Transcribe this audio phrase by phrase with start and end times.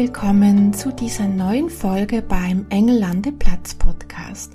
[0.00, 4.50] Willkommen zu dieser neuen Folge beim Engellande Platz Podcast.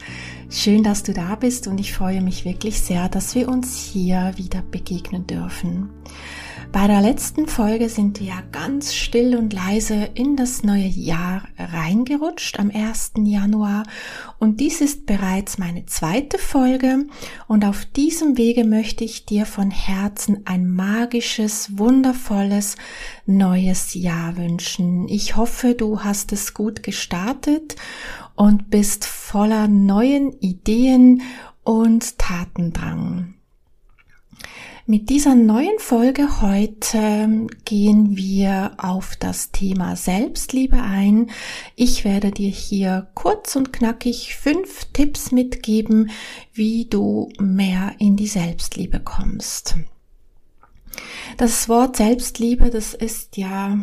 [0.49, 4.34] Schön, dass du da bist und ich freue mich wirklich sehr, dass wir uns hier
[4.38, 5.91] wieder begegnen dürfen.
[6.75, 11.43] Bei der letzten Folge sind wir ja ganz still und leise in das neue Jahr
[11.57, 13.13] reingerutscht am 1.
[13.23, 13.84] Januar
[14.39, 17.05] und dies ist bereits meine zweite Folge
[17.48, 22.76] und auf diesem Wege möchte ich dir von Herzen ein magisches, wundervolles
[23.26, 25.07] neues Jahr wünschen.
[25.07, 27.77] Ich hoffe, du hast es gut gestartet
[28.35, 31.21] und bist voller neuen Ideen
[31.63, 33.34] und Tatendrang.
[34.87, 41.31] Mit dieser neuen Folge heute gehen wir auf das Thema Selbstliebe ein.
[41.75, 46.11] Ich werde dir hier kurz und knackig fünf Tipps mitgeben,
[46.53, 49.75] wie du mehr in die Selbstliebe kommst.
[51.37, 53.79] Das Wort Selbstliebe, das ist ja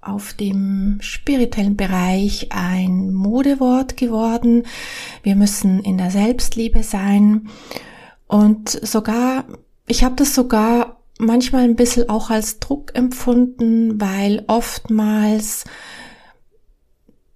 [0.00, 4.62] auf dem spirituellen Bereich ein Modewort geworden.
[5.22, 7.50] Wir müssen in der Selbstliebe sein
[8.26, 9.44] und sogar
[9.88, 15.64] ich habe das sogar manchmal ein bisschen auch als Druck empfunden, weil oftmals,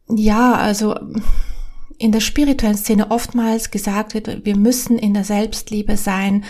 [0.08, 0.95] ja, also
[1.98, 6.45] in der spirituellen Szene oftmals gesagt wird, wir müssen in der Selbstliebe sein,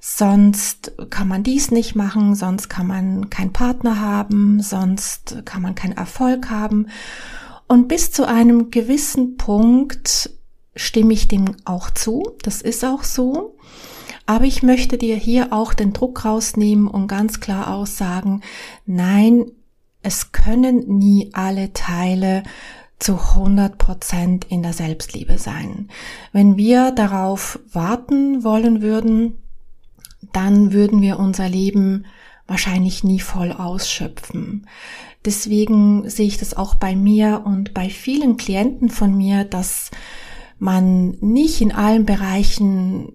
[0.00, 5.74] sonst kann man dies nicht machen, sonst kann man keinen Partner haben, sonst kann man
[5.74, 6.88] keinen Erfolg haben.
[7.66, 10.30] Und bis zu einem gewissen Punkt
[10.74, 13.56] stimme ich dem auch zu, das ist auch so.
[14.28, 18.42] Aber ich möchte dir hier auch den Druck rausnehmen und ganz klar aussagen,
[18.84, 19.46] nein,
[20.02, 22.42] es können nie alle Teile
[22.98, 25.88] zu 100 Prozent in der Selbstliebe sein.
[26.30, 29.38] Wenn wir darauf warten wollen würden,
[30.34, 32.04] dann würden wir unser Leben
[32.46, 34.66] wahrscheinlich nie voll ausschöpfen.
[35.24, 39.90] Deswegen sehe ich das auch bei mir und bei vielen Klienten von mir, dass
[40.58, 43.14] man nicht in allen Bereichen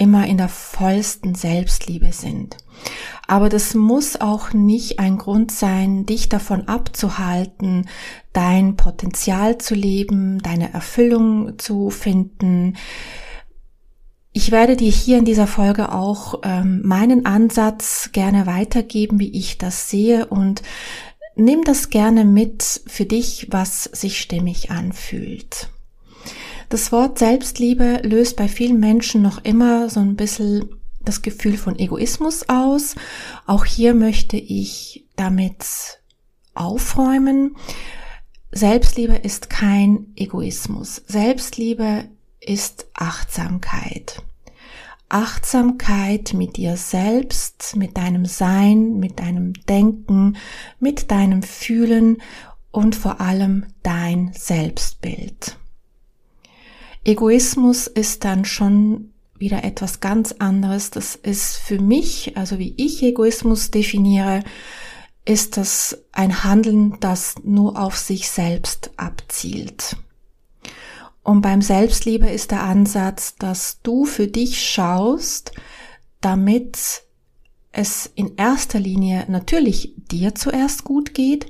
[0.00, 2.56] immer in der vollsten Selbstliebe sind.
[3.28, 7.86] Aber das muss auch nicht ein Grund sein, dich davon abzuhalten,
[8.32, 12.76] dein Potenzial zu leben, deine Erfüllung zu finden.
[14.32, 19.58] Ich werde dir hier in dieser Folge auch ähm, meinen Ansatz gerne weitergeben, wie ich
[19.58, 20.62] das sehe und
[21.36, 25.68] nimm das gerne mit für dich, was sich stimmig anfühlt.
[26.70, 30.70] Das Wort Selbstliebe löst bei vielen Menschen noch immer so ein bisschen
[31.00, 32.94] das Gefühl von Egoismus aus.
[33.44, 36.00] Auch hier möchte ich damit
[36.54, 37.56] aufräumen.
[38.52, 41.02] Selbstliebe ist kein Egoismus.
[41.08, 42.04] Selbstliebe
[42.38, 44.22] ist Achtsamkeit.
[45.08, 50.36] Achtsamkeit mit dir selbst, mit deinem Sein, mit deinem Denken,
[50.78, 52.22] mit deinem Fühlen
[52.70, 55.56] und vor allem dein Selbstbild.
[57.04, 60.90] Egoismus ist dann schon wieder etwas ganz anderes.
[60.90, 64.44] Das ist für mich, also wie ich Egoismus definiere,
[65.24, 69.96] ist das ein Handeln, das nur auf sich selbst abzielt.
[71.22, 75.52] Und beim Selbstliebe ist der Ansatz, dass du für dich schaust,
[76.20, 77.02] damit
[77.72, 81.46] es in erster Linie natürlich dir zuerst gut geht,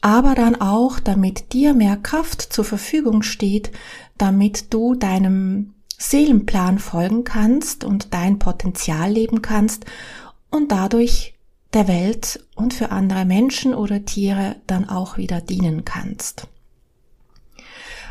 [0.00, 3.70] aber dann auch, damit dir mehr Kraft zur Verfügung steht,
[4.22, 9.84] damit du deinem Seelenplan folgen kannst und dein Potenzial leben kannst
[10.48, 11.34] und dadurch
[11.72, 16.46] der Welt und für andere Menschen oder Tiere dann auch wieder dienen kannst.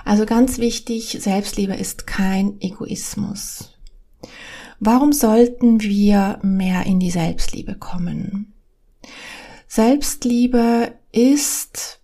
[0.03, 3.77] Also ganz wichtig, Selbstliebe ist kein Egoismus.
[4.81, 8.51] Warum sollten wir mehr in die Selbstliebe kommen?
[9.69, 12.01] Selbstliebe ist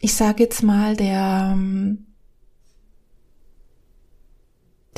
[0.00, 1.56] ich sage jetzt mal, der,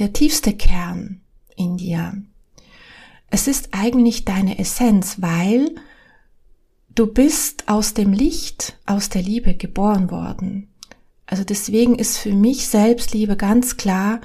[0.01, 1.21] der tiefste Kern
[1.57, 2.23] in dir.
[3.31, 5.75] Es ist eigentlich deine Essenz, weil
[6.95, 10.69] du bist aus dem Licht, aus der Liebe geboren worden.
[11.27, 14.21] Also deswegen ist für mich Selbstliebe ganz klar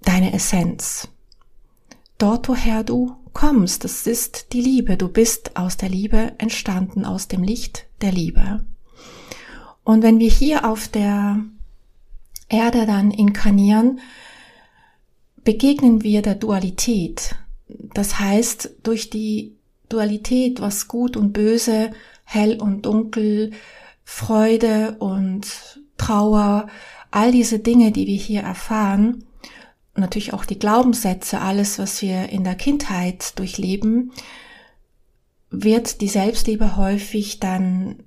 [0.00, 1.08] deine Essenz.
[2.16, 3.84] Dort, woher du kommst.
[3.84, 4.96] Das ist die Liebe.
[4.96, 8.64] Du bist aus der Liebe entstanden, aus dem Licht der Liebe.
[9.84, 11.44] Und wenn wir hier auf der
[12.48, 14.00] Erde dann inkarnieren,
[15.44, 17.34] begegnen wir der Dualität.
[17.68, 19.56] Das heißt, durch die
[19.88, 21.90] Dualität, was gut und böse,
[22.24, 23.52] hell und dunkel,
[24.04, 26.68] Freude und Trauer,
[27.10, 29.24] all diese Dinge, die wir hier erfahren,
[29.94, 34.12] natürlich auch die Glaubenssätze, alles, was wir in der Kindheit durchleben,
[35.50, 38.02] wird die Selbstliebe häufig dann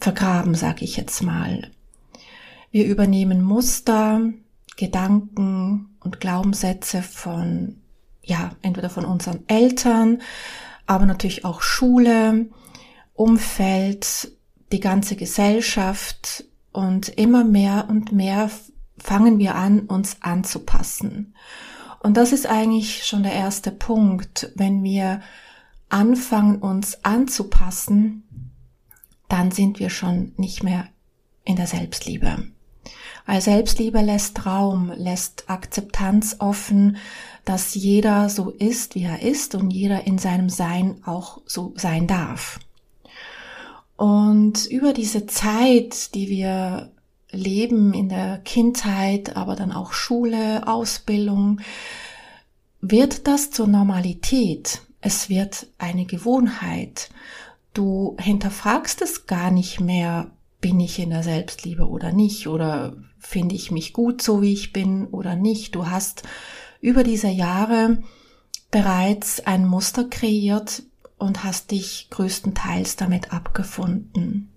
[0.00, 1.70] vergraben, sag ich jetzt mal.
[2.70, 4.20] Wir übernehmen Muster,
[4.76, 7.80] Gedanken und Glaubenssätze von,
[8.22, 10.22] ja, entweder von unseren Eltern,
[10.86, 12.46] aber natürlich auch Schule,
[13.14, 14.32] Umfeld,
[14.72, 18.50] die ganze Gesellschaft und immer mehr und mehr
[18.98, 21.34] fangen wir an, uns anzupassen.
[21.98, 24.52] Und das ist eigentlich schon der erste Punkt.
[24.54, 25.20] Wenn wir
[25.88, 28.22] anfangen, uns anzupassen,
[29.28, 30.86] dann sind wir schon nicht mehr
[31.44, 32.46] in der Selbstliebe.
[33.26, 36.96] Weil Selbstliebe lässt Raum, lässt Akzeptanz offen,
[37.44, 42.06] dass jeder so ist, wie er ist und jeder in seinem Sein auch so sein
[42.06, 42.58] darf.
[43.96, 46.90] Und über diese Zeit, die wir
[47.30, 51.60] leben in der Kindheit, aber dann auch Schule, Ausbildung,
[52.80, 54.82] wird das zur Normalität.
[55.00, 57.10] Es wird eine Gewohnheit.
[57.74, 60.30] Du hinterfragst es gar nicht mehr,
[60.60, 64.72] bin ich in der Selbstliebe oder nicht, oder finde ich mich gut so, wie ich
[64.72, 65.74] bin oder nicht.
[65.74, 66.22] Du hast
[66.80, 68.02] über diese Jahre
[68.70, 70.82] bereits ein Muster kreiert
[71.18, 74.50] und hast dich größtenteils damit abgefunden.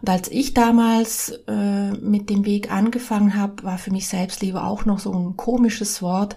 [0.00, 4.84] Und als ich damals äh, mit dem Weg angefangen habe, war für mich Selbstliebe auch
[4.84, 6.36] noch so ein komisches Wort.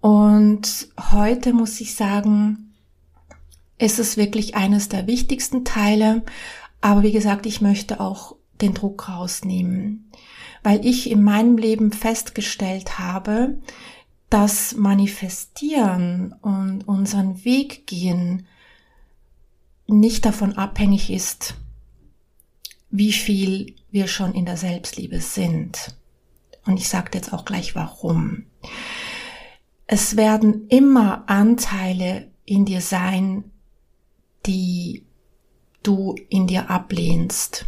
[0.00, 2.74] Und heute muss ich sagen,
[3.78, 6.22] ist es wirklich eines der wichtigsten Teile.
[6.80, 10.10] Aber wie gesagt, ich möchte auch den Druck rausnehmen,
[10.62, 13.58] weil ich in meinem Leben festgestellt habe,
[14.30, 18.46] dass Manifestieren und unseren Weg gehen
[19.86, 21.54] nicht davon abhängig ist,
[22.90, 25.94] wie viel wir schon in der Selbstliebe sind.
[26.66, 28.44] Und ich sage jetzt auch gleich warum.
[29.86, 33.50] Es werden immer Anteile in dir sein,
[34.44, 35.06] die
[35.82, 37.64] du in dir ablehnst.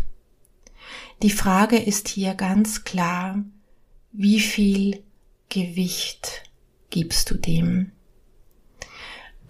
[1.23, 3.45] Die Frage ist hier ganz klar,
[4.11, 5.03] wie viel
[5.51, 6.45] Gewicht
[6.89, 7.93] gibst du dem?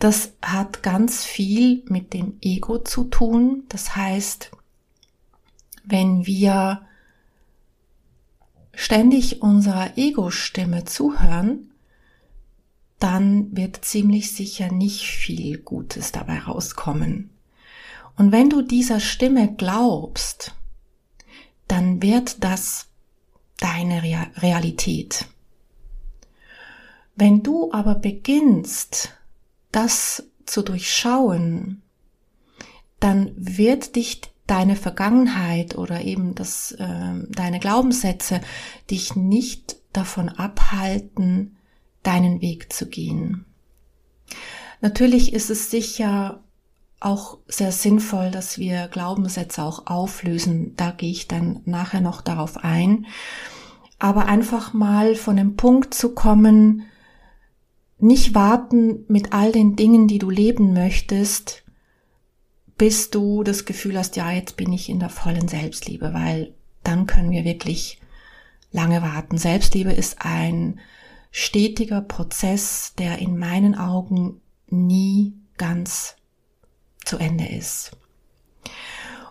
[0.01, 3.65] Das hat ganz viel mit dem Ego zu tun.
[3.69, 4.51] Das heißt,
[5.85, 6.83] wenn wir
[8.75, 11.71] ständig unserer Ego-Stimme zuhören,
[12.99, 17.31] dann wird ziemlich sicher nicht viel Gutes dabei rauskommen.
[18.17, 20.55] Und wenn du dieser Stimme glaubst,
[21.71, 22.89] dann wird das
[23.59, 25.27] deine Realität.
[27.15, 29.15] Wenn du aber beginnst,
[29.71, 31.83] das zu durchschauen,
[32.99, 38.41] dann wird dich deine Vergangenheit oder eben das, äh, deine Glaubenssätze
[38.91, 41.57] dich nicht davon abhalten,
[42.03, 43.45] deinen Weg zu gehen.
[44.81, 46.43] Natürlich ist es sicher
[47.01, 50.75] auch sehr sinnvoll, dass wir Glaubenssätze auch auflösen.
[50.77, 53.07] Da gehe ich dann nachher noch darauf ein.
[53.99, 56.85] Aber einfach mal von dem Punkt zu kommen,
[57.99, 61.65] nicht warten mit all den Dingen, die du leben möchtest,
[62.79, 67.07] bis du das Gefühl hast, ja, jetzt bin ich in der vollen Selbstliebe, weil dann
[67.07, 68.01] können wir wirklich
[68.73, 69.37] lange warten.
[69.37, 70.81] Selbstliebe ist ein
[71.31, 76.17] stetiger Prozess, der in meinen Augen nie ganz
[77.11, 77.91] zu Ende ist.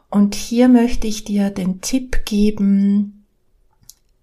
[0.10, 3.26] Und hier möchte ich dir den Tipp geben,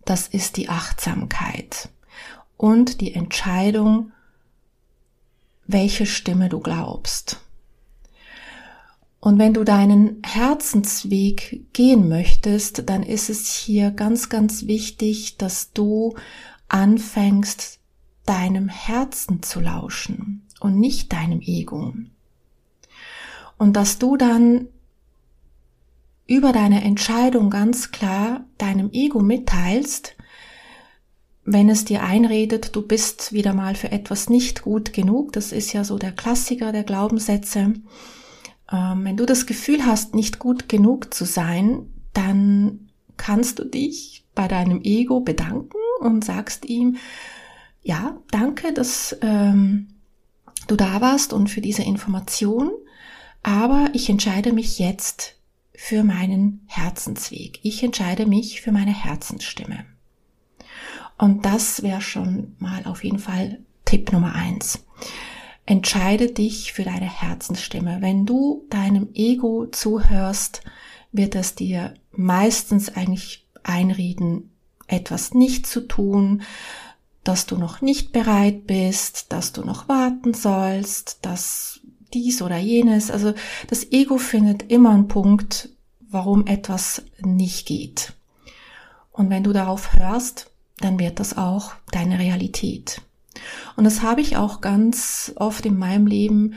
[0.05, 1.89] das ist die Achtsamkeit
[2.59, 4.13] und die Entscheidung,
[5.67, 7.41] welche Stimme du glaubst.
[9.21, 15.73] Und wenn du deinen Herzensweg gehen möchtest, dann ist es hier ganz, ganz wichtig, dass
[15.73, 16.15] du
[16.69, 17.81] anfängst,
[18.27, 21.95] deinem Herzen zu lauschen und nicht deinem Ego.
[23.59, 24.69] Und dass du dann
[26.27, 30.17] über deine Entscheidung ganz klar deinem Ego mitteilst,
[31.45, 35.73] wenn es dir einredet, du bist wieder mal für etwas nicht gut genug, das ist
[35.73, 37.75] ja so der Klassiker der Glaubenssätze,
[38.73, 44.25] ähm, wenn du das Gefühl hast, nicht gut genug zu sein, dann kannst du dich
[44.35, 46.97] bei deinem Ego bedanken und sagst ihm,
[47.83, 49.87] ja, danke, dass ähm,
[50.67, 52.73] du da warst und für diese Information,
[53.47, 55.37] aber ich entscheide mich jetzt
[55.73, 57.61] für meinen Herzensweg.
[57.63, 59.85] Ich entscheide mich für meine Herzensstimme.
[61.17, 64.85] Und das wäre schon mal auf jeden Fall Tipp Nummer eins.
[65.65, 67.99] Entscheide dich für deine Herzensstimme.
[68.01, 70.63] Wenn du deinem Ego zuhörst,
[71.13, 74.51] wird es dir meistens eigentlich einreden,
[74.89, 76.43] etwas nicht zu tun,
[77.23, 81.81] dass du noch nicht bereit bist, dass du noch warten sollst, dass
[82.15, 83.11] dies oder jenes.
[83.11, 83.35] Also
[83.69, 85.71] das Ego findet immer einen Punkt,
[86.09, 88.13] warum etwas nicht geht.
[89.13, 93.01] Und wenn du darauf hörst, dann wird das auch deine Realität.
[93.77, 96.55] Und das habe ich auch ganz oft in meinem Leben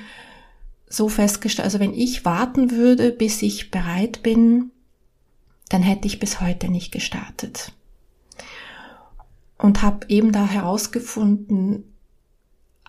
[0.87, 1.65] so festgestellt.
[1.65, 4.71] Also wenn ich warten würde, bis ich bereit bin,
[5.69, 7.71] dann hätte ich bis heute nicht gestartet.
[9.57, 11.83] Und habe eben da herausgefunden,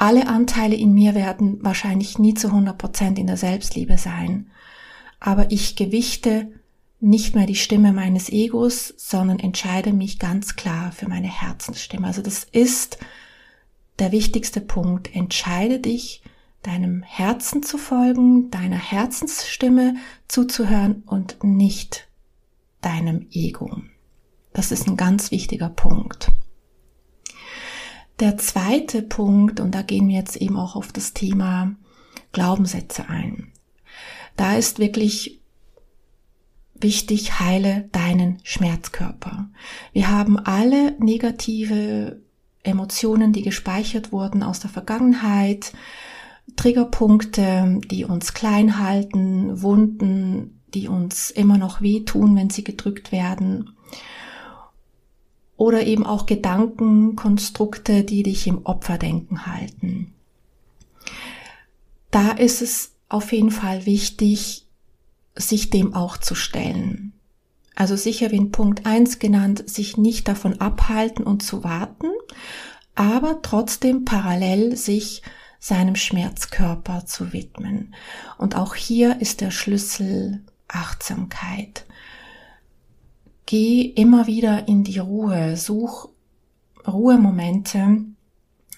[0.00, 4.50] alle Anteile in mir werden wahrscheinlich nie zu 100 Prozent in der Selbstliebe sein.
[5.19, 6.50] Aber ich gewichte
[7.00, 12.07] nicht mehr die Stimme meines Egos, sondern entscheide mich ganz klar für meine Herzensstimme.
[12.07, 12.97] Also das ist
[13.99, 15.14] der wichtigste Punkt.
[15.14, 16.23] Entscheide dich,
[16.62, 19.97] deinem Herzen zu folgen, deiner Herzensstimme
[20.28, 22.09] zuzuhören und nicht
[22.80, 23.83] deinem Ego.
[24.54, 26.33] Das ist ein ganz wichtiger Punkt.
[28.20, 31.74] Der zweite Punkt, und da gehen wir jetzt eben auch auf das Thema
[32.32, 33.50] Glaubenssätze ein.
[34.36, 35.40] Da ist wirklich
[36.74, 39.48] wichtig, heile deinen Schmerzkörper.
[39.94, 42.20] Wir haben alle negative
[42.62, 45.72] Emotionen, die gespeichert wurden aus der Vergangenheit,
[46.56, 53.70] Triggerpunkte, die uns klein halten, Wunden, die uns immer noch wehtun, wenn sie gedrückt werden
[55.60, 60.14] oder eben auch Gedankenkonstrukte, die dich im Opferdenken halten.
[62.10, 64.66] Da ist es auf jeden Fall wichtig,
[65.36, 67.12] sich dem auch zu stellen.
[67.74, 72.08] Also sicher wie in Punkt eins genannt, sich nicht davon abhalten und zu warten,
[72.94, 75.20] aber trotzdem parallel sich
[75.58, 77.94] seinem Schmerzkörper zu widmen.
[78.38, 81.84] Und auch hier ist der Schlüssel Achtsamkeit.
[83.50, 86.09] Geh immer wieder in die Ruhe, such
[86.87, 88.04] Ruhemomente,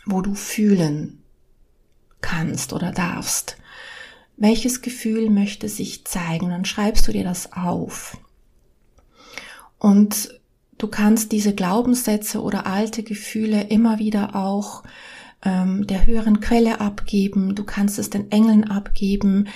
[0.07, 1.23] wo du fühlen
[2.23, 3.59] kannst oder darfst.
[4.38, 6.49] Welches Gefühl möchte sich zeigen?
[6.49, 8.17] Dann schreibst du dir das auf.
[9.79, 10.41] Und
[10.79, 14.85] du kannst diese Glaubenssätze oder alte Gefühle immer wieder auch
[15.44, 19.49] ähm, der höheren Quelle abgeben, du kannst es den Engeln abgeben.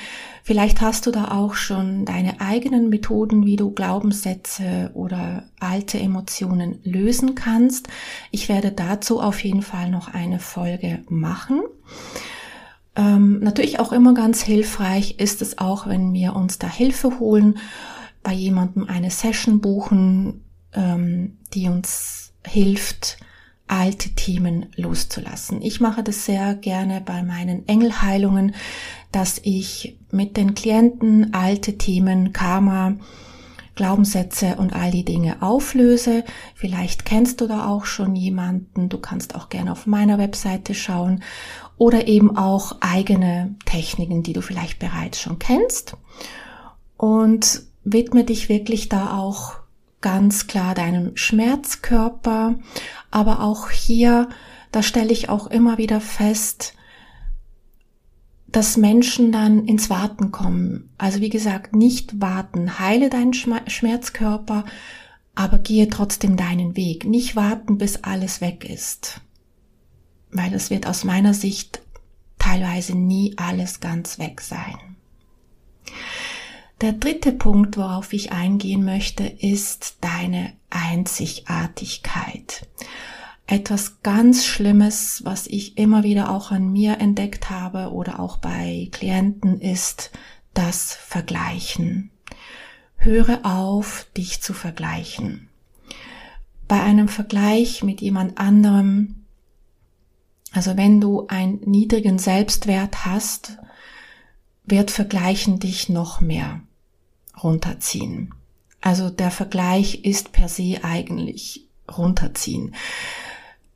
[0.43, 6.81] Vielleicht hast du da auch schon deine eigenen Methoden, wie du Glaubenssätze oder alte Emotionen
[6.83, 7.89] lösen kannst.
[8.31, 11.63] Ich werde dazu auf jeden Fall noch eine Folge machen.
[12.97, 17.59] Ähm, natürlich auch immer ganz hilfreich ist es auch, wenn wir uns da Hilfe holen,
[18.23, 23.19] bei jemandem eine Session buchen, ähm, die uns hilft,
[23.69, 25.63] alte Themen loszulassen.
[25.63, 28.55] Ich mache das sehr gerne bei meinen Engelheilungen,
[29.13, 32.97] dass ich mit den Klienten alte Themen, Karma,
[33.77, 36.25] Glaubenssätze und all die Dinge auflöse.
[36.55, 38.89] Vielleicht kennst du da auch schon jemanden.
[38.89, 41.23] Du kannst auch gerne auf meiner Webseite schauen
[41.77, 45.97] oder eben auch eigene Techniken, die du vielleicht bereits schon kennst.
[46.97, 49.57] Und widme dich wirklich da auch
[50.07, 52.55] ganz klar deinem Schmerzkörper,
[53.11, 54.29] aber auch hier,
[54.71, 56.75] da stelle ich auch immer wieder fest,
[58.47, 60.91] dass Menschen dann ins Warten kommen.
[60.97, 64.65] Also wie gesagt, nicht warten, heile deinen Schmerzkörper,
[65.35, 67.05] aber gehe trotzdem deinen Weg.
[67.05, 69.21] Nicht warten, bis alles weg ist.
[70.31, 71.81] Weil es wird aus meiner Sicht
[72.39, 74.96] teilweise nie alles ganz weg sein.
[76.83, 82.69] Der dritte Punkt, worauf ich eingehen möchte, ist deine Einzigartigkeit.
[83.47, 88.91] Etwas ganz Schlimmes, was ich immer wieder auch an mir entdeckt habe oder auch bei
[88.93, 90.11] Klienten, ist
[90.53, 92.11] das Vergleichen.
[92.97, 95.49] Höre auf, dich zu vergleichen.
[96.69, 99.25] Bei einem Vergleich mit jemand anderem,
[100.53, 103.57] also wenn du einen niedrigen Selbstwert hast,
[104.65, 106.61] wird Vergleichen dich noch mehr
[107.43, 108.35] runterziehen.
[108.81, 111.67] Also der Vergleich ist per se eigentlich
[111.97, 112.75] runterziehen.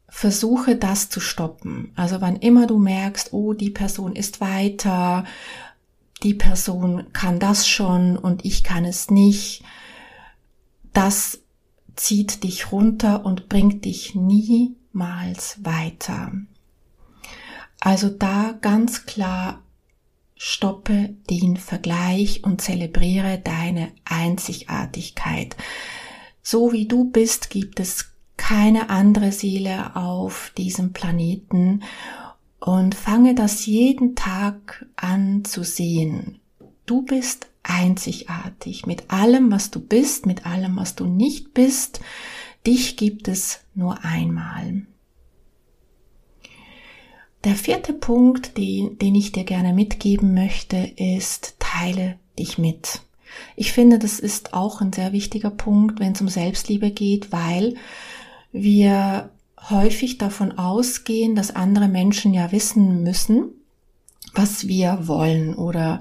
[0.09, 1.93] Versuche das zu stoppen.
[1.97, 5.25] Also wann immer du merkst, oh, die Person ist weiter,
[6.23, 9.65] die Person kann das schon und ich kann es nicht,
[10.93, 11.41] das
[11.97, 16.33] zieht dich runter und bringt dich niemals weiter.
[17.81, 19.63] Also da ganz klar
[20.43, 25.55] stoppe den Vergleich und zelebriere deine Einzigartigkeit.
[26.43, 31.83] So wie du bist, gibt es keine andere Seele auf diesem Planeten
[32.59, 36.41] und fange das jeden Tag an zu sehen.
[36.87, 42.01] Du bist einzigartig mit allem, was du bist, mit allem, was du nicht bist.
[42.67, 44.87] Dich gibt es nur einmal.
[47.45, 53.01] Der vierte Punkt, den, den ich dir gerne mitgeben möchte, ist, teile dich mit.
[53.57, 57.77] Ich finde, das ist auch ein sehr wichtiger Punkt, wenn es um Selbstliebe geht, weil
[58.53, 59.31] wir
[59.69, 63.51] häufig davon ausgehen, dass andere Menschen ja wissen müssen,
[64.35, 66.01] was wir wollen oder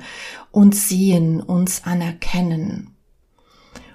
[0.52, 2.96] uns sehen, uns anerkennen.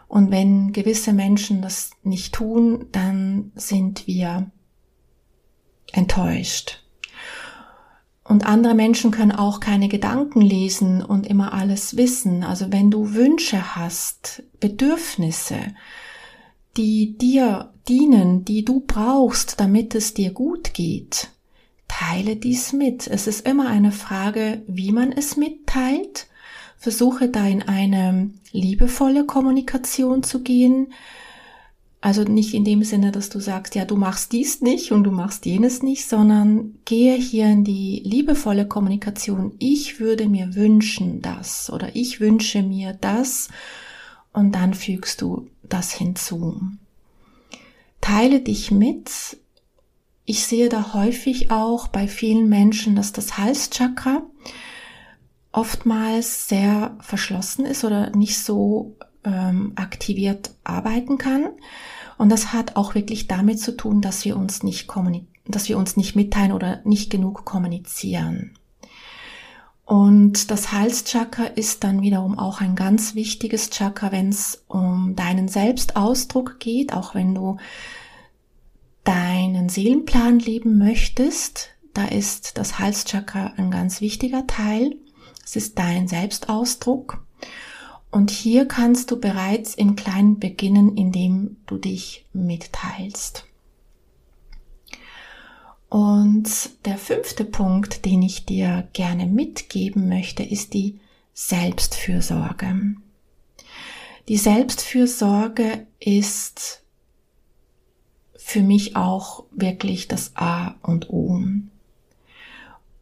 [0.08, 4.50] Und wenn gewisse Menschen das nicht tun, dann sind wir
[5.92, 6.83] enttäuscht.
[8.26, 12.42] Und andere Menschen können auch keine Gedanken lesen und immer alles wissen.
[12.42, 15.58] Also wenn du Wünsche hast, Bedürfnisse,
[16.76, 21.28] die dir dienen, die du brauchst, damit es dir gut geht,
[21.86, 23.06] teile dies mit.
[23.06, 26.26] Es ist immer eine Frage, wie man es mitteilt.
[26.78, 30.92] Versuche da in eine liebevolle Kommunikation zu gehen.
[32.04, 35.10] Also nicht in dem Sinne, dass du sagst, ja, du machst dies nicht und du
[35.10, 39.54] machst jenes nicht, sondern gehe hier in die liebevolle Kommunikation.
[39.58, 43.48] Ich würde mir wünschen das oder ich wünsche mir das
[44.34, 46.60] und dann fügst du das hinzu.
[48.02, 49.38] Teile dich mit.
[50.26, 54.24] Ich sehe da häufig auch bei vielen Menschen, dass das Halschakra
[55.52, 58.94] oftmals sehr verschlossen ist oder nicht so
[59.24, 61.50] ähm, aktiviert arbeiten kann.
[62.18, 64.88] Und das hat auch wirklich damit zu tun, dass wir uns nicht
[65.46, 68.56] dass wir uns nicht mitteilen oder nicht genug kommunizieren.
[69.84, 75.48] Und das Halschakra ist dann wiederum auch ein ganz wichtiges Chakra, wenn es um deinen
[75.48, 77.58] Selbstausdruck geht, auch wenn du
[79.04, 81.68] deinen Seelenplan leben möchtest.
[81.92, 84.96] Da ist das Halschakra ein ganz wichtiger Teil.
[85.44, 87.22] Es ist dein Selbstausdruck.
[88.14, 93.44] Und hier kannst du bereits im Kleinen beginnen, indem du dich mitteilst.
[95.88, 96.48] Und
[96.84, 101.00] der fünfte Punkt, den ich dir gerne mitgeben möchte, ist die
[101.32, 102.94] Selbstfürsorge.
[104.28, 106.84] Die Selbstfürsorge ist
[108.36, 111.36] für mich auch wirklich das A und O.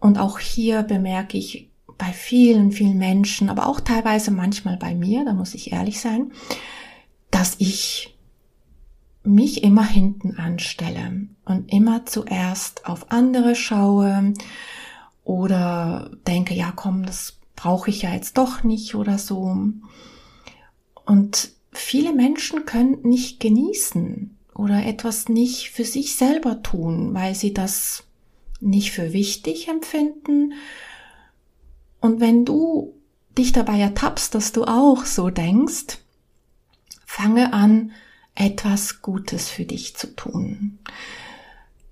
[0.01, 1.69] Und auch hier bemerke ich
[2.03, 6.33] bei vielen, vielen Menschen, aber auch teilweise manchmal bei mir, da muss ich ehrlich sein,
[7.31, 8.19] dass ich
[9.23, 14.35] mich immer hinten anstelle und immer zuerst auf andere schaue
[15.23, 19.57] oder denke, ja komm, das brauche ich ja jetzt doch nicht oder so.
[21.07, 27.55] Und viele Menschen können nicht genießen oder etwas nicht für sich selber tun, weil sie
[27.55, 28.03] das
[28.59, 30.55] nicht für wichtig empfinden
[32.03, 33.01] und wenn du
[33.39, 35.99] dich dabei ertappst, dass du auch so denkst,
[37.07, 37.93] fange an,
[38.35, 40.79] etwas Gutes für dich zu tun.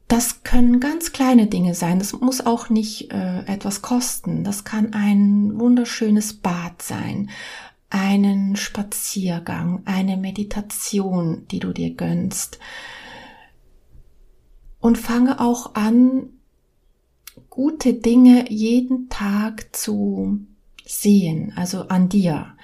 [0.08, 2.00] Das können ganz kleine Dinge sein.
[2.00, 4.42] Das muss auch nicht äh, etwas kosten.
[4.42, 7.30] Das kann ein wunderschönes Bad sein,
[7.88, 12.58] einen Spaziergang, eine Meditation, die du dir gönnst.
[14.80, 16.30] Und fange auch an,
[17.50, 20.40] gute Dinge jeden Tag zu
[20.86, 22.54] sehen, also an dir.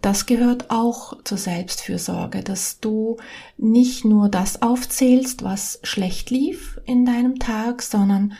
[0.00, 3.16] Das gehört auch zur Selbstfürsorge, dass du
[3.56, 8.34] nicht nur das aufzählst, was schlecht lief in deinem Tag, sondern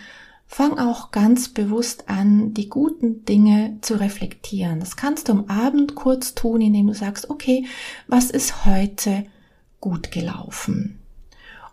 [0.46, 4.78] fang auch ganz bewusst an, die guten Dinge zu reflektieren.
[4.78, 7.66] Das kannst du am Abend kurz tun, indem du sagst, okay,
[8.06, 9.24] was ist heute
[9.80, 11.00] gut gelaufen?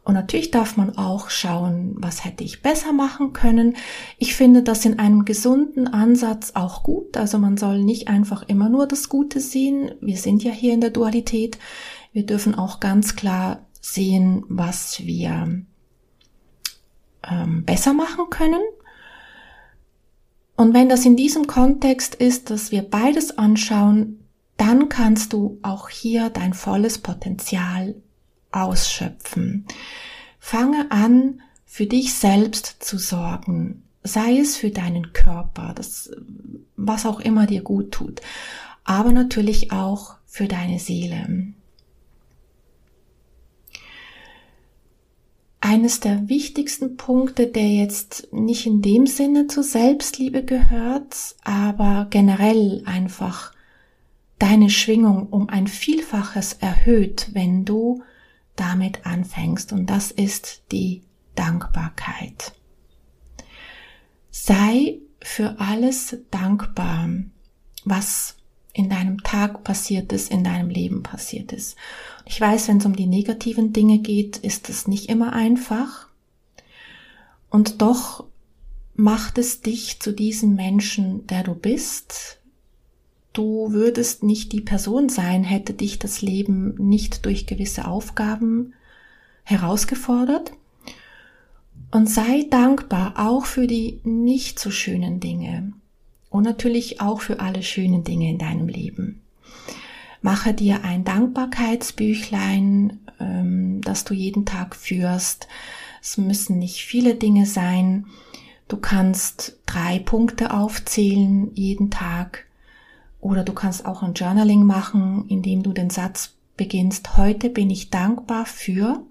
[0.03, 3.77] Und natürlich darf man auch schauen, was hätte ich besser machen können.
[4.17, 7.15] Ich finde das in einem gesunden Ansatz auch gut.
[7.15, 9.91] Also man soll nicht einfach immer nur das Gute sehen.
[10.01, 11.57] Wir sind ja hier in der Dualität.
[12.11, 15.63] Wir dürfen auch ganz klar sehen, was wir
[17.29, 18.61] ähm, besser machen können.
[20.57, 24.19] Und wenn das in diesem Kontext ist, dass wir beides anschauen,
[24.57, 27.95] dann kannst du auch hier dein volles Potenzial
[28.53, 29.65] ausschöpfen.
[30.39, 36.11] Fange an, für dich selbst zu sorgen, sei es für deinen Körper, das,
[36.75, 38.21] was auch immer dir gut tut,
[38.83, 41.53] aber natürlich auch für deine Seele.
[45.63, 52.83] eines der wichtigsten Punkte, der jetzt nicht in dem Sinne zur Selbstliebe gehört, aber generell
[52.85, 53.53] einfach
[54.39, 58.03] deine Schwingung um ein Vielfaches erhöht, wenn du
[58.55, 59.73] damit anfängst.
[59.73, 61.03] Und das ist die
[61.35, 62.53] Dankbarkeit.
[64.29, 67.09] Sei für alles dankbar,
[67.85, 68.35] was
[68.73, 71.77] in deinem Tag passiert ist, in deinem Leben passiert ist.
[72.25, 76.09] Ich weiß, wenn es um die negativen Dinge geht, ist es nicht immer einfach.
[77.49, 78.25] Und doch
[78.95, 82.39] macht es dich zu diesem Menschen, der du bist.
[83.33, 88.73] Du würdest nicht die Person sein, hätte dich das Leben nicht durch gewisse Aufgaben
[89.43, 90.51] herausgefordert.
[91.91, 95.73] Und sei dankbar auch für die nicht so schönen Dinge
[96.29, 99.21] und natürlich auch für alle schönen Dinge in deinem Leben.
[100.21, 105.47] Mache dir ein Dankbarkeitsbüchlein, ähm, das du jeden Tag führst.
[106.01, 108.05] Es müssen nicht viele Dinge sein.
[108.67, 112.45] Du kannst drei Punkte aufzählen jeden Tag.
[113.23, 117.89] Oder du kannst auch ein Journaling machen, indem du den Satz beginnst, heute bin ich
[117.89, 119.01] dankbar für,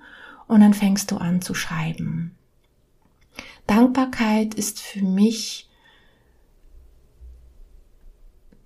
[0.48, 2.36] und dann fängst du an zu schreiben.
[3.66, 5.70] Dankbarkeit ist für mich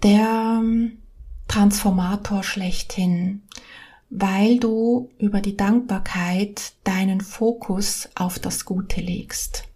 [0.02, 0.98] der ähm,
[1.46, 3.42] Transformator schlechthin,
[4.11, 9.68] weil du über die Dankbarkeit deinen Fokus auf das Gute legst.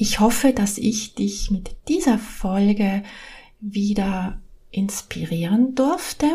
[0.00, 3.02] Ich hoffe, dass ich dich mit dieser Folge
[3.58, 6.26] wieder inspirieren durfte.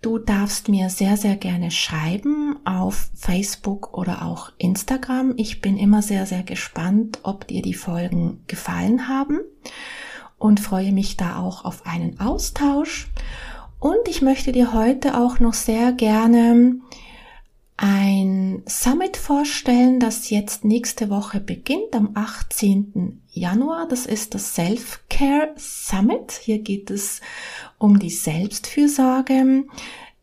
[0.00, 5.34] Du darfst mir sehr, sehr gerne schreiben auf Facebook oder auch Instagram.
[5.36, 9.40] Ich bin immer sehr, sehr gespannt, ob dir die Folgen gefallen haben
[10.38, 13.10] und freue mich da auch auf einen Austausch.
[13.80, 16.76] Und ich möchte dir heute auch noch sehr gerne
[17.84, 23.22] ein Summit vorstellen, das jetzt nächste Woche beginnt, am 18.
[23.28, 23.88] Januar.
[23.88, 26.30] Das ist das Self-Care Summit.
[26.30, 27.20] Hier geht es
[27.78, 29.64] um die Selbstfürsorge.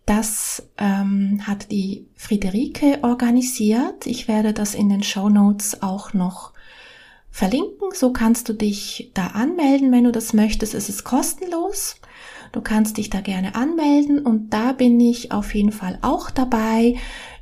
[0.05, 4.07] Das ähm, hat die Friederike organisiert.
[4.07, 6.53] Ich werde das in den Show Notes auch noch
[7.29, 7.89] verlinken.
[7.93, 10.73] So kannst du dich da anmelden, wenn du das möchtest.
[10.75, 11.97] Es ist kostenlos.
[12.53, 16.95] Du kannst dich da gerne anmelden und da bin ich auf jeden Fall auch dabei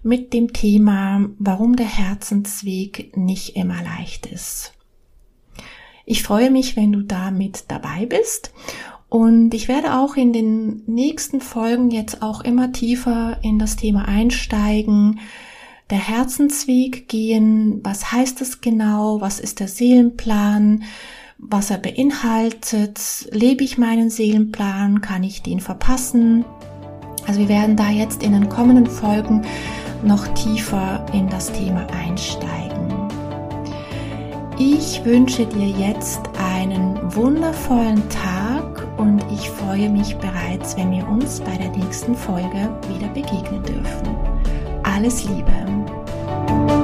[0.04, 4.74] mit dem Thema, warum der Herzensweg nicht immer leicht ist.
[6.06, 8.54] Ich freue mich, wenn du da mit dabei bist
[9.10, 14.08] und ich werde auch in den nächsten Folgen jetzt auch immer tiefer in das Thema
[14.08, 15.20] einsteigen,
[15.90, 17.80] der Herzensweg gehen.
[17.84, 19.22] Was heißt es genau?
[19.22, 20.84] Was ist der Seelenplan?
[21.38, 23.30] Was er beinhaltet?
[23.32, 25.00] Lebe ich meinen Seelenplan?
[25.00, 26.44] Kann ich den verpassen?
[27.26, 29.46] Also wir werden da jetzt in den kommenden Folgen
[30.04, 32.58] noch tiefer in das Thema einsteigen.
[34.60, 41.40] Ich wünsche dir jetzt einen wundervollen Tag und ich freue mich bereits, wenn wir uns
[41.40, 44.16] bei der nächsten Folge wieder begegnen dürfen.
[44.84, 46.77] Alles Liebe!